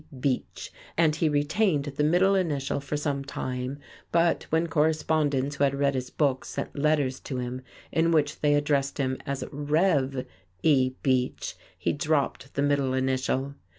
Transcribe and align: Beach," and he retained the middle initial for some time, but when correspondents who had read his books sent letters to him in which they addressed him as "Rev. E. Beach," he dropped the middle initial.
Beach," 0.19 0.73
and 0.97 1.15
he 1.17 1.29
retained 1.29 1.85
the 1.85 2.03
middle 2.03 2.33
initial 2.33 2.79
for 2.79 2.97
some 2.97 3.23
time, 3.23 3.77
but 4.11 4.47
when 4.49 4.65
correspondents 4.65 5.57
who 5.57 5.63
had 5.63 5.75
read 5.75 5.93
his 5.93 6.09
books 6.09 6.49
sent 6.49 6.75
letters 6.75 7.19
to 7.19 7.37
him 7.37 7.61
in 7.91 8.09
which 8.11 8.39
they 8.39 8.55
addressed 8.55 8.97
him 8.97 9.19
as 9.27 9.43
"Rev. 9.51 10.25
E. 10.63 10.93
Beach," 11.03 11.55
he 11.77 11.93
dropped 11.93 12.55
the 12.55 12.63
middle 12.63 12.95
initial. 12.95 13.53